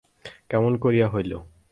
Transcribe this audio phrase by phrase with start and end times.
[0.49, 1.31] কেমন করিয়া হইল?